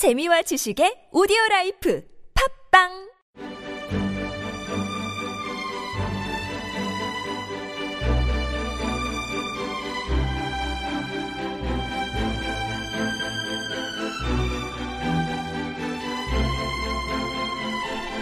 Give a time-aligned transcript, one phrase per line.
[0.00, 2.02] 재미와 지식의 오디오 life
[2.72, 2.88] 팟빵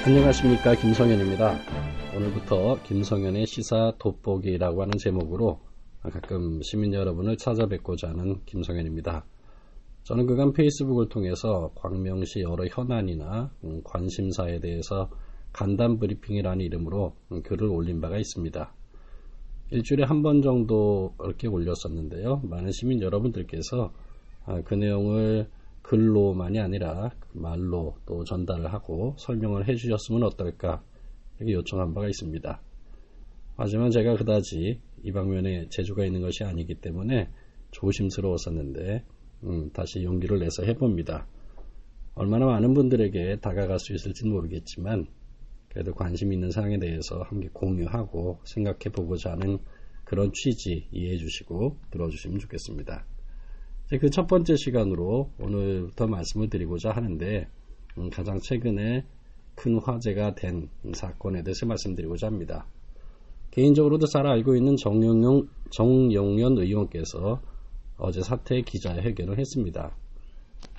[0.04, 1.60] 안녕하십니까 김성현입니다.
[2.16, 5.60] 오늘부터 김성현의 시사 돋보기라고 하는 제목으로
[6.02, 9.24] 가끔 시민 여러분을 찾아뵙고자 하는 김성현입니다.
[10.04, 15.10] 저는 그간 페이스북을 통해서 광명시 여러 현안이나 음, 관심사에 대해서
[15.52, 18.72] 간단 브리핑이라는 이름으로 음, 글을 올린 바가 있습니다.
[19.70, 22.40] 일주일에 한 번 정도 이렇게 올렸었는데요.
[22.44, 23.92] 많은 시민 여러분들께서
[24.46, 25.50] 아, 그 내용을
[25.82, 30.82] 글로만이 아니라 말로 또 전달을 하고 설명을 해 주셨으면 어떨까
[31.38, 32.60] 이렇게 요청한 바가 있습니다.
[33.56, 37.28] 하지만 제가 그다지 이 방면에 재주가 있는 것이 아니기 때문에
[37.72, 39.04] 조심스러웠었는데
[39.44, 41.26] 음, 다시 용기를 내서 해봅니다.
[42.14, 45.06] 얼마나 많은 분들에게 다가갈 수 있을지 모르겠지만
[45.68, 49.58] 그래도 관심 있는 사항에 대해서 함께 공유하고 생각해 보고자 하는
[50.04, 53.04] 그런 취지 이해해 주시고 들어주시면 좋겠습니다.
[54.00, 57.48] 그 첫 번째 시간으로 오늘부터 말씀을 드리고자 하는데
[57.96, 59.04] 음, 가장 최근에
[59.54, 62.66] 큰 화제가 된 사건에 대해서 말씀드리고자 합니다.
[63.50, 67.40] 개인적으로도 잘 알고 있는 정영용, 정영연 의원께서
[67.98, 69.90] 어제 사퇴 기자회견을 했습니다.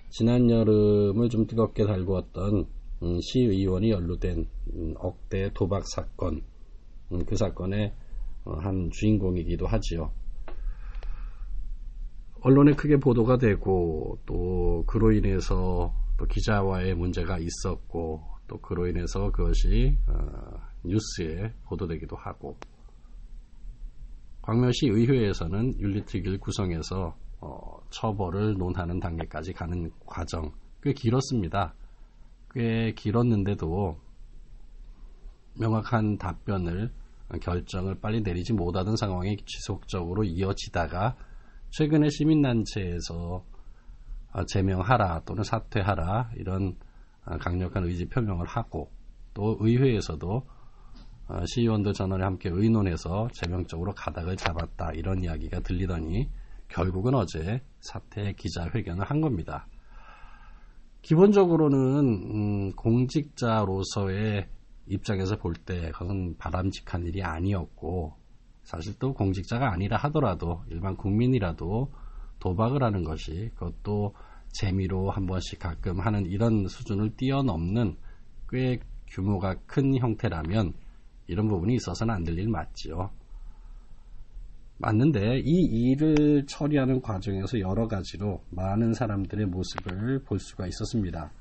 [0.10, 2.66] 지난 여름을 좀 뜨겁게 달구었던
[3.04, 6.42] 음, 시의원이 연루된 음, 억대 도박 사건,
[7.28, 7.94] 그 사건의
[8.46, 10.12] 어, 한 주인공이기도 하지요.
[12.42, 19.98] 언론에 크게 보도가 되고 또 그로 인해서 또 기자와의 문제가 있었고 또 그로 인해서 그것이
[20.08, 22.58] 어, 뉴스에 보도되기도 하고
[24.50, 31.76] 광명시 의회에서는 윤리특위를 구성해서 어, 처벌을 논하는 단계까지 가는 과정 꽤 길었습니다.
[32.56, 34.00] 꽤 길었는데도
[35.60, 36.92] 명확한 답변을
[37.44, 41.16] 결정을 빨리 내리지 못하던 상황이 지속적으로 이어지다가
[41.70, 43.46] 최근에 시민단체에서
[44.34, 46.76] 어, 제명하라 또는 사퇴하라 이런
[47.24, 48.90] 어, 강력한 의지 표명을 하고
[49.36, 50.59] 또 의회에서도 어,
[51.46, 56.28] 시의원들 전원에 함께 의논해서 제명적으로 가닥을 잡았다 이런 이야기가 들리더니
[56.68, 59.68] 결국은 어제 사퇴 기자회견을 한 겁니다.
[61.02, 61.80] 기본적으로는
[62.70, 64.48] 음, 공직자로서의
[64.88, 68.14] 입장에서 볼 때 그것은 바람직한 일이 아니었고
[68.64, 71.92] 사실 또 공직자가 아니라 하더라도 일반 국민이라도
[72.40, 74.16] 도박을 하는 것이 그것도
[74.50, 77.98] 재미로 한 번씩 가끔 하는 이런 수준을 뛰어넘는
[78.50, 80.74] 꽤 규모가 큰 형태라면
[81.30, 83.12] 이런 부분이 있어서는 안 될 일 맞지요.
[84.78, 91.32] 맞는데 이 일을 처리하는 과정에서 여러 가지로 많은 사람들의 모습을 볼 수가 있었습니다.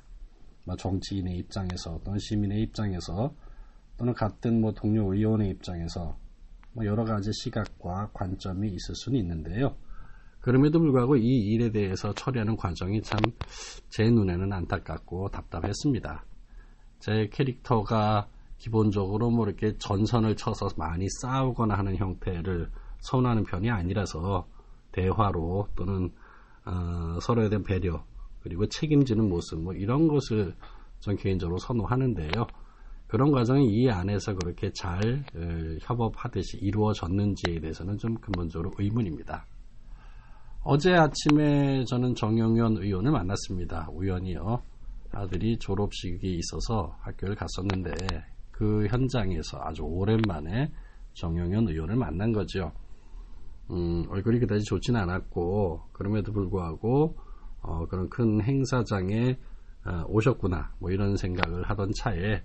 [0.65, 3.33] 뭐 정치인의 입장에서 또는 시민의 입장에서
[3.97, 6.19] 또는 같은 뭐 동료 의원의 입장에서
[6.73, 9.77] 뭐 여러 가지 시각과 관점이 있을 수는 있는데요.
[10.41, 11.23] 그럼에도 불구하고 이
[11.53, 13.19] 일에 대해서 처리하는 과정이 참
[13.91, 16.25] 제 눈에는 안타깝고 답답했습니다.
[17.01, 22.71] 제 캐릭터가 기본적으로 뭐 이렇게 전선을 쳐서 많이 싸우거나 하는 형태를
[23.01, 24.47] 선호하는 편이 아니라서
[24.93, 26.11] 대화로 또는
[26.65, 28.05] 어, 서로에 대한 배려
[28.43, 30.55] 그리고 책임지는 모습 뭐 이런 것을
[31.01, 32.47] 전 개인적으로 선호하는데요.
[33.07, 35.25] 그런 과정이 이 안에서 그렇게 잘
[35.81, 39.47] 협업하듯이 이루어졌는지에 대해서는 좀 근본적으로 의문입니다.
[40.63, 43.89] 어제 아침에 저는 정영현 의원을 만났습니다.
[43.93, 44.61] 우연히요.
[45.13, 47.93] 아들이 졸업식이 있어서 학교를 갔었는데
[48.59, 50.73] 그 현장에서 아주 오랜만에
[51.15, 52.73] 정영현 의원을 만난 거죠.
[53.71, 57.17] 음, 얼굴이 그다지 좋지는 않았고 그럼에도 불구하고
[57.61, 59.39] 어, 그런 큰 행사장에
[59.85, 62.43] 어, 오셨구나 뭐 이런 생각을 하던 차에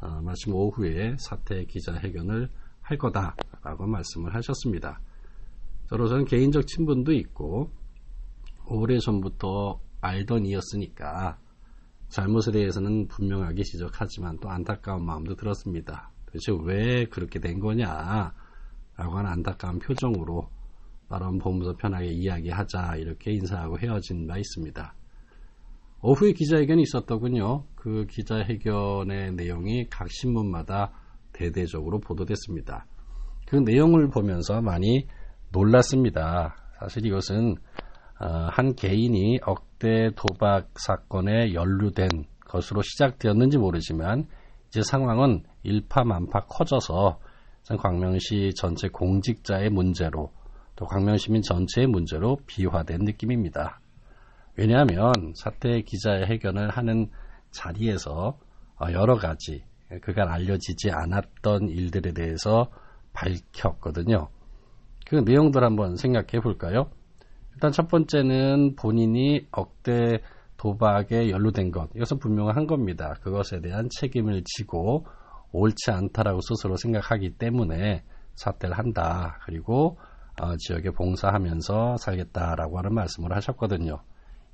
[0.00, 2.50] 어, 마침 오후에 사퇴 기자회견을
[2.80, 5.00] 할 거다라고 말씀을 하셨습니다.
[5.88, 7.70] 저로서는 개인적 친분도 있고
[8.66, 11.38] 오래전부터 알던 이었으니까
[12.08, 16.10] 잘못에 대해서는 분명하게 지적하지만 또 안타까운 마음도 들었습니다.
[16.26, 18.32] 도대체 왜 그렇게 된 거냐
[18.96, 20.48] 라고 하는 안타까운 표정으로
[21.08, 24.94] 바로 보면서 편하게 이야기하자 이렇게 인사하고 헤어진 바 있습니다.
[26.02, 27.64] 오후에 기자회견이 있었더군요.
[27.74, 30.92] 그 기자회견의 내용이 각 신문마다
[31.32, 32.86] 대대적으로 보도됐습니다.
[33.46, 35.06] 그 내용을 보면서 많이
[35.50, 36.56] 놀랐습니다.
[36.80, 37.56] 사실 이것은
[38.20, 44.26] 어, 한 개인이 억 대 도박 사건에 연루된 것으로 시작되었는지 모르지만
[44.68, 47.20] 이제 상황은 일파만파 커져서
[47.78, 50.32] 광명시 전체 공직자의 문제로
[50.74, 53.78] 또 광명시민 전체의 문제로 비화된 느낌입니다.
[54.56, 57.10] 왜냐하면 사태 기자의 해견을 하는
[57.50, 58.38] 자리에서
[58.80, 59.64] 어, 여러 가지
[60.00, 62.70] 그간 알려지지 않았던 일들에 대해서
[63.12, 64.30] 밝혔거든요.
[65.06, 66.90] 그 내용들 한번 생각해 볼까요?
[67.54, 70.20] 일단 첫 번째는 본인이 억대
[70.56, 71.90] 도박에 연루된 것.
[71.94, 73.14] 이것은 분명한 겁니다.
[73.22, 75.06] 그것에 대한 책임을 지고
[75.52, 78.02] 옳지 않다라고 스스로 생각하기 때문에
[78.34, 79.38] 사퇴를 한다.
[79.44, 79.98] 그리고
[80.40, 84.00] 어, 지역에 봉사하면서 살겠다라고 하는 말씀을 하셨거든요.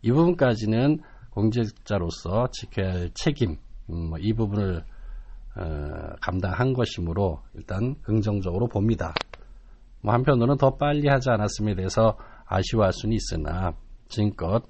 [0.02, 1.00] 이 부분까지는
[1.30, 3.56] 공직자로서 지켜야 할 책임,
[3.88, 4.84] 음, 이 부분을
[5.56, 5.62] 어,
[6.20, 9.14] 감당한 것이므로 일단 긍정적으로 봅니다.
[10.02, 12.16] 뭐 한편으로는 더 빨리 하지 않았음에 대해서
[12.50, 13.72] 아쉬워할 수는 있으나
[14.08, 14.64] 지금껏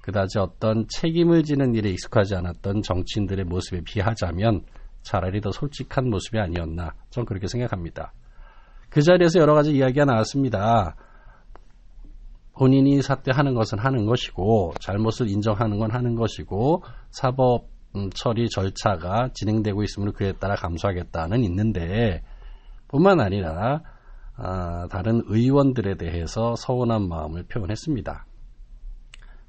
[0.00, 4.64] 그다지 어떤 책임을 지는 일에 익숙하지 않았던 정치인들의 모습에 비하자면
[5.02, 8.12] 차라리 더 솔직한 모습이 아니었나 좀 그렇게 생각합니다.
[8.88, 10.96] 그 자리에서 여러 가지 이야기가 나왔습니다.
[12.56, 19.82] 본인이 사퇴하는 것은 하는 것이고 잘못을 인정하는 건 하는 것이고 사법 음, 처리 절차가 진행되고
[19.82, 22.22] 있으므로 그에 따라 감수하겠다는 있는데
[22.88, 23.82] 뿐만 아니라
[24.36, 28.26] 아, 다른 의원들에 대해서 서운한 마음을 표현했습니다.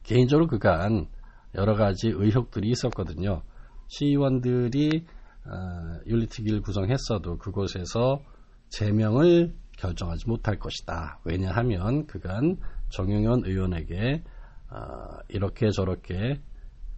[0.03, 1.07] 개인적으로 그간
[1.55, 3.41] 여러 가지 의혹들이 있었거든요.
[3.87, 5.05] 시의원들이
[5.45, 8.21] 어, 윤리특위를 구성했어도 그곳에서
[8.69, 11.19] 제명을 결정하지 못할 것이다.
[11.23, 12.57] 왜냐하면 그간
[12.89, 14.23] 정용현 의원에게
[14.69, 16.41] 어, 이렇게 저렇게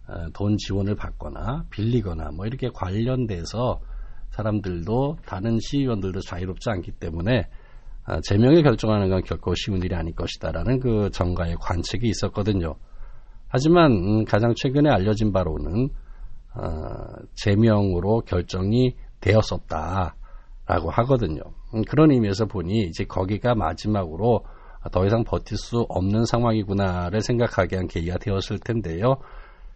[0.08, 3.80] 어, 돈 지원을 받거나 빌리거나 뭐 이렇게 관련돼서
[4.30, 7.59] 사람들도 다른 시의원들도 자유롭지 않기 때문에 어,
[8.22, 12.74] 제명을 결정하는 건 결코 쉬운 일이 아닐 것이다라는 그 정가의 관측이 있었거든요.
[13.48, 15.90] 하지만 음, 가장 최근에 알려진 바로는
[16.54, 16.62] 어,
[17.34, 21.42] 제명으로 결정이 되었었다라고 하거든요.
[21.74, 24.44] 음, 그런 의미에서 보니 이제 거기가 마지막으로
[24.92, 29.16] 더 이상 버틸 수 없는 상황이구나를 생각하게 한 계기가 되었을 텐데요.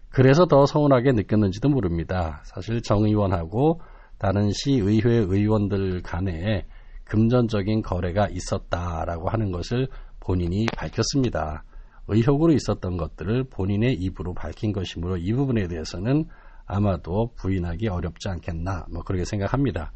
[0.08, 2.40] 그래서 더 서운하게 느꼈는지도 모릅니다.
[2.44, 3.80] 사실 정 의원하고
[4.18, 6.66] 다른 시의회 의원들 간에
[7.04, 9.88] 금전적인 거래가 있었다라고 하는 것을
[10.20, 11.64] 본인이 밝혔습니다.
[12.08, 16.26] 의혹으로 있었던 것들을 본인의 입으로 밝힌 것이므로 이 부분에 대해서는
[16.66, 19.92] 아마도 부인하기 어렵지 않겠나 뭐 그렇게 생각합니다.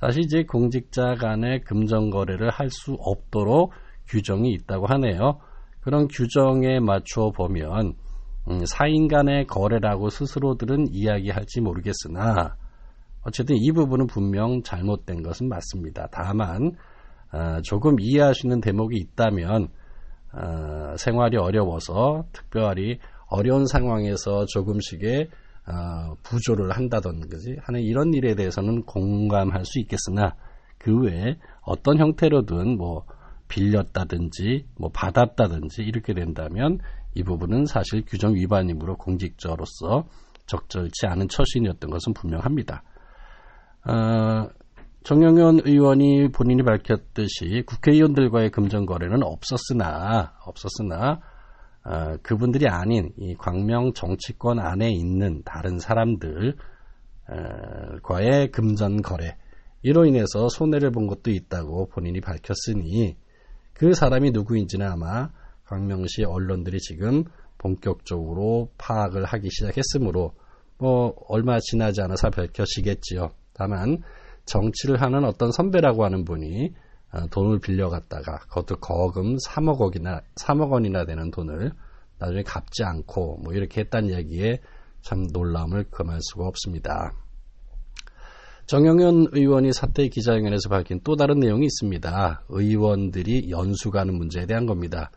[0.00, 3.72] 사실 이제 공직자 간의 금전 거래를 할 수 없도록
[4.06, 5.40] 규정이 있다고 하네요.
[5.80, 7.94] 그런 규정에 맞추어 보면
[8.50, 12.56] 음, 사인 간의 거래라고 스스로들은 이야기할지 모르겠으나
[13.22, 16.08] 어쨌든 이 부분은 분명 잘못된 것은 맞습니다.
[16.10, 16.72] 다만
[17.32, 19.68] 어, 조금 있는 대목이 있다면
[20.32, 25.28] 어, 생활이 어려워서 특별히 어려운 상황에서 조금씩의
[25.66, 30.34] 어, 부조를 한다든지 하는 이런 일에 대해서는 공감할 수 있겠으나
[30.78, 33.04] 그 외에 어떤 형태로든 뭐
[33.48, 36.78] 빌렸다든지 뭐 받았다든지 이렇게 된다면
[37.14, 40.06] 이 부분은 사실 규정 위반이므로 공직자로서
[40.46, 42.82] 적절치 않은 처신이었던 것은 분명합니다.
[43.88, 44.50] 어,
[45.04, 51.22] 정영현 의원이 본인이 밝혔듯이 국회의원들과의 금전 거래는 없었으나 없었으나
[51.84, 56.56] 어, 그분들이 아닌 이 광명 정치권 안에 있는 다른 사람들
[57.30, 59.38] 어, 과의 금전 거래
[59.82, 63.16] 이로 인해서 손해를 본 것도 있다고 본인이 밝혔으니
[63.72, 65.30] 그 사람이 누구인지는 아마
[65.64, 67.24] 광명시 언론들이 지금
[67.56, 70.34] 본격적으로 파악을 하기 시작했으므로
[70.78, 73.30] 뭐 얼마 지나지 않아서 밝혀지겠지요.
[73.58, 74.02] 다만
[74.44, 76.72] 정치를 하는 어떤 선배라고 하는 분이
[77.10, 81.72] 어, 돈을 빌려갔다가 그것도 거금 3억 원이나 3억 원이나 되는 돈을
[82.18, 84.60] 나중에 갚지 않고 뭐 이렇게 했다는 얘기에
[85.00, 87.12] 참 놀라움을 금할 수가 없습니다.
[88.66, 92.44] 정영현 의원이 사태 기자회견에서 밝힌 또 다른 내용이 있습니다.
[92.50, 95.10] 의원들이 연수 가는 문제에 대한 겁니다.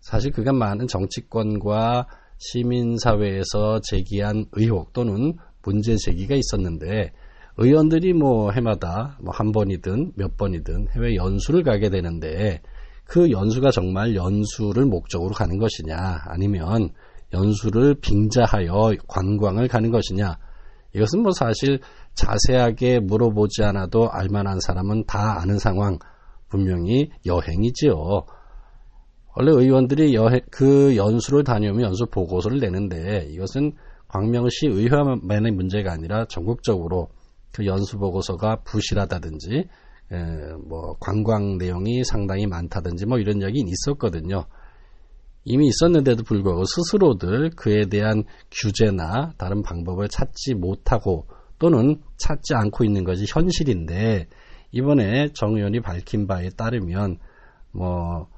[0.00, 7.12] 사실 그간 많은 정치권과 시민사회에서 제기한 의혹 또는 문제 제기가 있었는데
[7.58, 12.62] 의원들이 뭐 해마다 뭐 한 번이든 몇 번이든 해외 연수를 가게 되는데
[13.04, 16.90] 그 연수가 정말 연수를 목적으로 가는 것이냐 아니면
[17.32, 20.38] 연수를 빙자하여 관광을 가는 것이냐
[20.94, 21.80] 이것은 뭐 사실
[22.14, 25.98] 자세하게 물어보지 않아도 알만한 사람은 다 아는 상황
[26.48, 28.24] 분명히 여행이지요.
[29.36, 33.72] 원래 의원들이 여행, 그 연수를 다녀오면 연수 보고서를 내는데 이것은
[34.08, 37.08] 광명시 의회만의 문제가 아니라 전국적으로
[37.52, 39.68] 그 연수 보고서가 부실하다든지
[40.12, 44.46] 에, 뭐 관광 내용이 상당히 많다든지 뭐 이런 이야기 있었거든요.
[45.44, 51.26] 이미 있었는데도 불구하고 스스로들 그에 대한 규제나 다른 방법을 찾지 못하고
[51.58, 54.28] 또는 찾지 않고 있는 것이 현실인데
[54.72, 57.18] 이번에 정 의원이 밝힌 바에 따르면
[57.72, 58.28] 뭐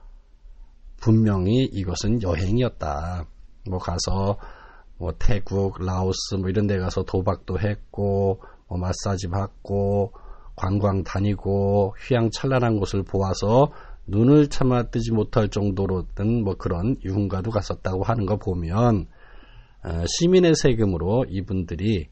[1.00, 3.26] 분명히 이것은 여행이었다.
[3.69, 4.38] 뭐 가서
[4.99, 8.40] 뭐 태국, 라오스 뭐 이런 데 가서 도박도 했고
[8.73, 10.12] 뭐 마사지 받고
[10.57, 13.71] 관광 다니고 휘황찬란한 곳을 보아서
[14.07, 19.07] 눈을 참아 뜨지 못할 정도로 든 뭐 그런 유흥가도 갔었다고 하는 거 보면
[19.85, 22.09] 어, 시민의 세금으로 이분들이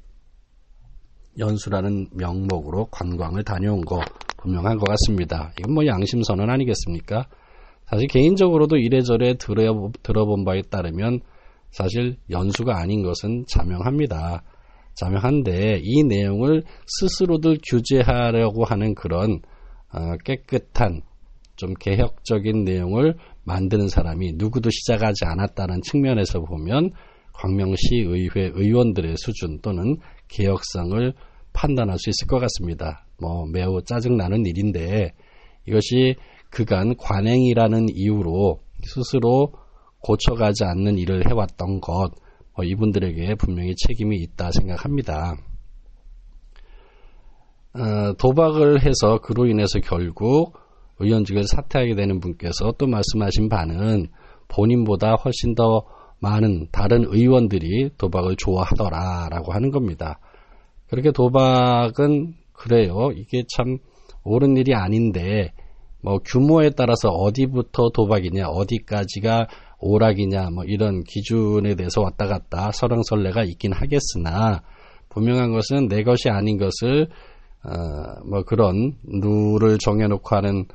[1.38, 4.00] 연수라는 명목으로 관광을 다녀온 거
[4.36, 5.52] 분명한 것 같습니다.
[5.58, 7.26] 이건 뭐 양심 선언 아니겠습니까?
[7.86, 11.20] 사실 개인적으로도 이래저래 들어, 들어본 바에 따르면
[11.70, 14.42] 사실 연수가 아닌 것은 자명합니다.
[14.94, 19.40] 자명한데 이 내용을 스스로들 규제하려고 하는 그런
[19.92, 21.02] 어, 깨끗한
[21.56, 26.90] 좀 개혁적인 내용을 만드는 사람이 누구도 시작하지 않았다는 측면에서 보면
[27.34, 29.96] 광명시 의회 의원들의 수준 또는
[30.28, 31.12] 개혁성을
[31.52, 33.06] 판단할 수 있을 것 같습니다.
[33.20, 35.12] 뭐 매우 짜증나는 일인데
[35.66, 36.16] 이것이
[36.50, 39.52] 그간 관행이라는 이유로 스스로
[40.00, 42.12] 고쳐가지 않는 일을 해왔던 것,
[42.60, 45.36] 뭐 이분들에게 분명히 책임이 있다 생각합니다.
[47.72, 50.58] 어, 도박을 해서 그로 인해서 결국
[50.98, 54.08] 의원직을 사퇴하게 되는 분께서 또 말씀하신 바는
[54.48, 55.86] 본인보다 훨씬 더
[56.18, 60.18] 많은 다른 의원들이 도박을 좋아하더라라고 하는 겁니다.
[60.90, 63.10] 그렇게 도박은 그래요.
[63.14, 63.78] 이게 참
[64.24, 65.52] 옳은 일이 아닌데
[66.02, 69.46] 뭐 규모에 따라서 어디부터 도박이냐, 어디까지가
[69.80, 74.62] 오락이냐, 뭐 이런 기준에 대해서 왔다 갔다 설랑설레가 있긴 하겠으나
[75.08, 77.08] 분명한 것은 내 것이 아닌 것을
[77.62, 80.66] 어, 뭐 그런 룰을 정해놓고 하는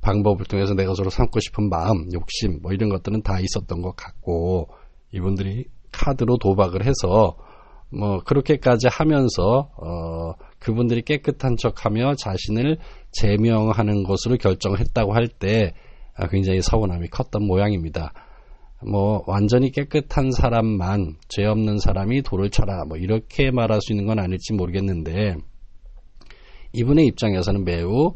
[0.00, 4.68] 방법을 통해서 내 것으로 삼고 싶은 마음, 욕심, 뭐 이런 것들은 다 있었던 것 같고
[5.12, 7.36] 이분들이 카드로 도박을 해서
[7.90, 12.78] 뭐 그렇게까지 하면서 어 그분들이 깨끗한 척하며 자신을
[13.12, 15.74] 제명하는 것으로 결정을 했다고 할때
[16.14, 18.12] 아, 굉장히 서운함이 컸던 모양입니다.
[18.84, 24.18] 뭐 완전히 깨끗한 사람만 죄 없는 사람이 돌을 쳐라 뭐 이렇게 말할 수 있는 건
[24.18, 25.36] 아닐지 모르겠는데
[26.72, 28.14] 이분의 입장에서는 매우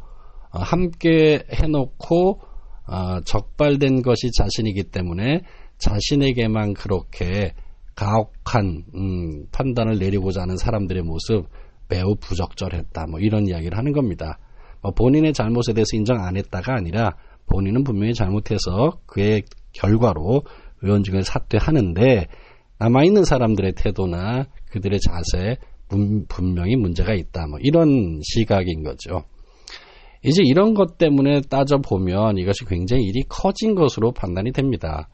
[0.51, 2.41] 어, 함께 해놓고
[2.89, 5.43] 어, 적발된 것이 자신이기 때문에
[5.79, 7.53] 자신에게만 그렇게
[7.95, 11.49] 가혹한 음, 판단을 내리고자 하는 사람들의 모습
[11.89, 13.07] 매우 부적절했다.
[13.07, 14.39] 뭐 이런 이야기를 하는 겁니다.
[14.83, 19.43] 뭐 본인의 잘못에 대해서 인정 안 했다가 아니라 본인은 분명히 잘못해서 그의
[19.77, 20.43] 결과로
[20.83, 22.27] 의원직을 사퇴하는데
[22.79, 25.57] 남아있는 사람들의 태도나 그들의 자세
[26.29, 27.47] 분명히 문제가 있다.
[27.47, 29.23] 뭐 이런 시각인 거죠.
[30.23, 35.09] 이제 이런 것 때문에 따져보면 이것이 굉장히 일이 커진 것으로 판단이 됩니다.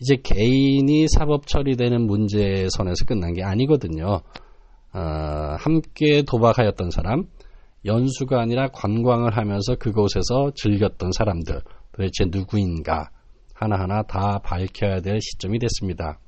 [0.00, 4.22] 이제 개인이 사법 처리되는 문제 선에서 끝난 게 아니거든요.
[4.94, 4.98] 어,
[5.58, 7.24] 함께 도박하였던 사람,
[7.84, 11.60] 연수가 아니라 관광을 하면서 그곳에서 즐겼던 사람들,
[11.92, 13.10] 도대체 누구인가
[13.54, 16.18] 하나하나 다 밝혀야 될 시점이 됐습니다.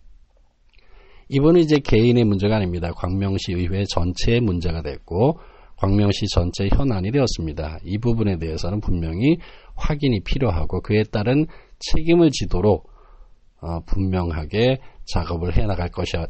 [1.29, 2.93] 이번은 이제 개인의 문제가 아닙니다.
[2.93, 5.39] 광명시 의회 전체의 문제가 됐고
[5.77, 7.79] 광명시 전체 현안이 되었습니다.
[7.85, 9.37] 이 부분에 대해서는 분명히
[9.75, 11.47] 확인이 필요하고 그에 따른
[11.81, 12.89] 책임을 지도록
[13.61, 16.27] 어, 분명하게 작업을 해 나갈 것이야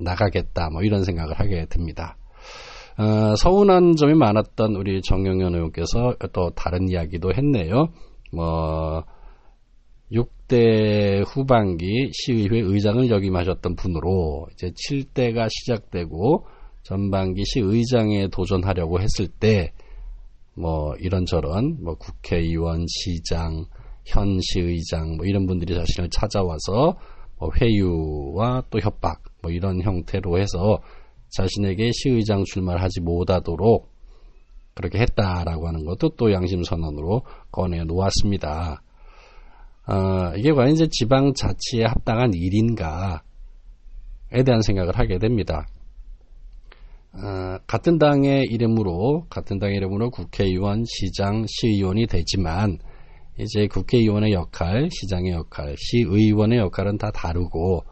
[0.00, 2.16] 나가겠다 뭐 이런 생각을 하게 됩니다.
[2.98, 7.88] 어, 서운한 점이 많았던 우리 정영현 의원께서 또 다른 이야기도 했네요.
[8.32, 9.04] 뭐
[10.12, 16.46] 6대 후반기 시의회 의장을 역임하셨던 분으로 이제 7대가 시작되고
[16.82, 19.72] 전반기 시의장에 도전하려고 했을 때
[20.60, 23.64] 뭐 이런저런 뭐 국회의원, 시장,
[24.04, 26.96] 현 시의장 뭐 이런 분들이 자신을 찾아와서
[27.38, 30.80] 뭐 회유와 또 협박 뭐 이런 형태로 해서
[31.30, 33.88] 자신에게 시의장 출마를 하지 못하도록
[34.74, 38.82] 그렇게 했다라고 하는 것도 또 양심 선언으로 꺼내 놓았습니다.
[39.86, 43.20] 어, 이게 과연 이제 지방 자치에 합당한 일인가에
[44.44, 45.66] 대한 생각을 하게 됩니다.
[47.12, 52.78] 어, 같은 당의 이름으로 같은 당의 이름으로 국회의원, 시장, 시의원이 되지만
[53.38, 57.84] 이제 국회의원의 역할, 시장의 역할, 시의원의 역할은 다 다르고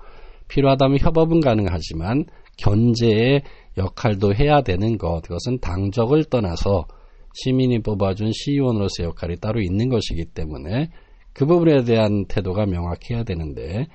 [0.48, 2.26] 필요하다면 협업은 가능하지만
[2.58, 3.42] 견제의
[3.76, 6.86] 역할도 해야 되는 것, 그것은 당적을 떠나서
[7.34, 10.90] 시민이 뽑아준 시의원으로서의 역할이 따로 있는 것이기 때문에
[11.38, 13.86] 그 부분에 대한 태도가 명확해야 되는데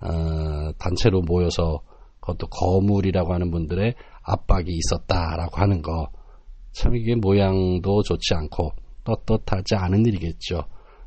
[0.00, 1.80] 어, 단체로 모여서
[2.20, 6.08] 그것도 거물이라고 하는 분들의 압박이 있었다라고 하는 거
[6.74, 8.72] 참 이게 모양도 좋지 않고
[9.04, 10.64] 떳떳하지 않은 일이겠죠.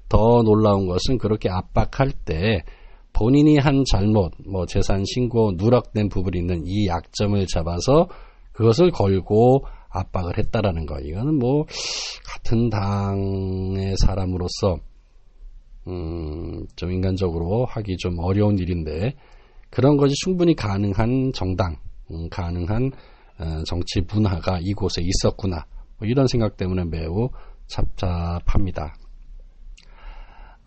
[0.09, 2.63] 더 놀라운 것은 그렇게 압박할 때
[3.11, 8.07] 본인이 한 잘못, 뭐 재산 신고 누락된 부분이 있는 이 약점을 잡아서
[8.53, 10.99] 그것을 걸고 압박을 했다라는 거.
[10.99, 11.65] 이거는 뭐
[12.25, 14.77] 같은 당의 사람으로서
[15.87, 19.15] 음, 좀 인간적으로 하기 좀 어려운 일인데
[19.69, 21.77] 그런 것이 충분히 가능한 정당,
[22.11, 22.91] 음, 가능한
[23.39, 25.65] 어, 정치 문화가 이곳에 있었구나.
[25.99, 27.29] 뭐 이런 생각 때문에 매우
[27.67, 28.95] 잡잡합니다.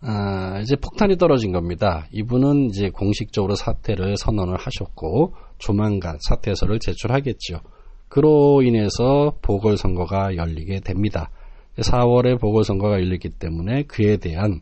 [0.03, 2.07] 아, 이제 폭탄이 떨어진 겁니다.
[2.11, 7.59] 이분은 이제 공식적으로 사퇴를 선언을 하셨고 조만간 사퇴 서를 제출하겠죠.
[8.07, 11.29] 그로 인해서 보궐선거가 열리게 됩니다.
[11.77, 14.61] 4월에 보궐선거가 열리기 때문에 그에 대한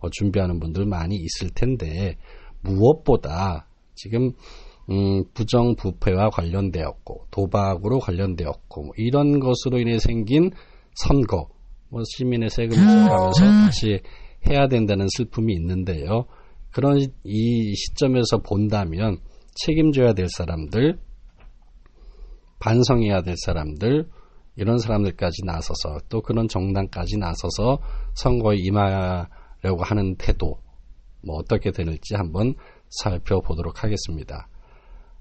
[0.00, 2.16] 뭐 준비하는 분들 많이 있을 텐데
[2.62, 4.32] 무엇보다 지금
[4.90, 10.50] 음, 부정 부패와 관련되었고 도박으로 관련되었고 뭐 이런 것으로 인해 생긴
[10.94, 11.48] 선거
[11.90, 14.00] 뭐 시민의 세금을 써가면서 다시
[14.48, 16.24] 해야 된다는 슬픔이 있는데요.
[16.72, 19.18] 그런 이 시점에서 본다면
[19.54, 20.98] 책임져야 될 사람들,
[22.60, 24.08] 반성해야 될 사람들,
[24.56, 27.78] 이런 사람들까지 나서서 또 그런 정당까지 나서서
[28.14, 29.26] 선거에 임하
[29.62, 30.58] 려고 하는 태도,
[31.24, 32.54] 뭐 어떻게 되는지 한번
[32.88, 34.48] 살펴보도록 하겠습니다.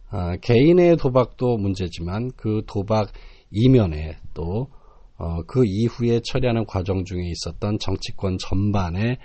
[0.09, 3.11] 아, 개인의 도박도 문제지만 그 도박
[3.51, 4.69] 이면에 또
[5.17, 9.17] 어, 그 이후에 처리하는 과정 중에 있었던 정치권 전반의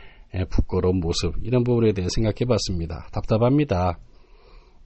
[0.51, 3.07] 부끄러운 모습 이런 부분에 대해 생각해 봤습니다.
[3.13, 3.99] 답답합니다.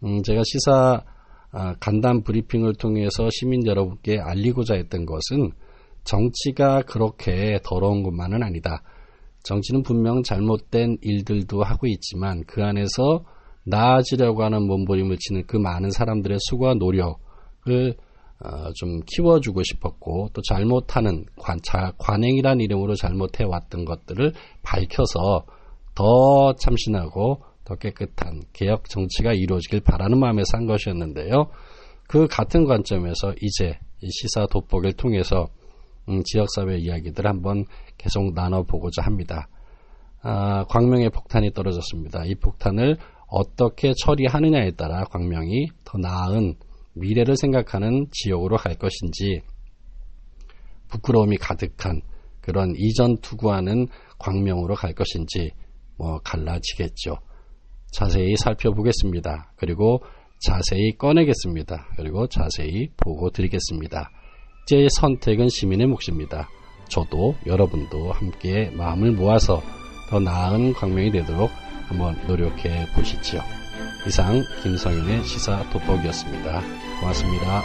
[0.04, 1.02] 음, 제가 시사
[1.50, 5.52] 아, 간단 브리핑을 통해서 시민 여러분께 알리고자 했던 것은
[6.04, 8.82] 정치가 그렇게 더러운 것만은 아니다.
[9.42, 13.24] 정치는 분명 잘못된 일들도 하고 있지만 그 안에서
[13.64, 17.96] 나아지려고 하는 몸부림을 치는 그 많은 사람들의 수고와 노력을
[18.40, 25.44] 어, 좀 키워주고 싶었고 또 잘못하는 관, 자, 관행이란 이름으로 잘못해왔던 것들을 밝혀서
[25.96, 31.50] 더 참신하고 더 깨끗한 개혁 정치가 이루어지길 바라는 마음에서 한 것이었는데요.
[32.06, 35.57] 그 같은 관점에서 이제 시사 돋보기를 통해서 음,
[36.24, 37.64] 지역사회 이야기들을 한번
[37.96, 39.48] 계속 나눠보고자 합니다.
[40.22, 42.24] 아, 광명의 폭탄이 떨어졌습니다.
[42.24, 42.96] 이 폭탄을
[43.28, 46.54] 어떻게 처리하느냐에 따라 광명이 더 나은
[46.94, 49.42] 미래를 생각하는 지역으로 갈 것인지
[50.88, 52.00] 부끄러움이 가득한
[52.40, 55.52] 그런 이전 투구하는 광명으로 갈 것인지
[55.96, 57.18] 뭐 갈라지겠죠.
[57.92, 59.52] 자세히 살펴보겠습니다.
[59.56, 60.02] 그리고
[60.40, 61.88] 자세히 꺼내겠습니다.
[61.96, 64.10] 그리고 자세히 보고 드리겠습니다.
[64.68, 66.50] 제 선택은 시민의 몫입니다.
[66.90, 69.62] 저도 여러분도 함께 마음을 모아서
[70.10, 71.50] 더 나은 광명이 되도록
[71.86, 73.38] 한번 노력해 보시죠.
[74.06, 76.60] 이상 김성인의 시사 돋보기였습니다.
[77.00, 77.62] 고맙습니다.